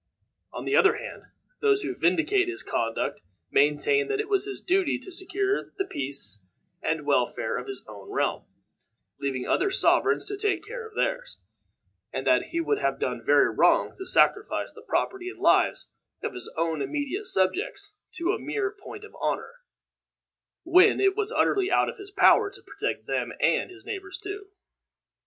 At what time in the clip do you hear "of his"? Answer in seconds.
7.55-7.83, 16.23-16.51, 21.89-22.09